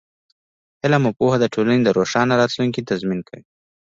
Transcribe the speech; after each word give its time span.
علم 0.83 1.03
او 1.07 1.13
پوهه 1.19 1.37
د 1.41 1.45
ټولنې 1.53 1.81
د 1.83 1.89
روښانه 1.97 2.33
راتلونکي 2.41 2.87
تضمین 2.89 3.19
کوي. 3.27 3.43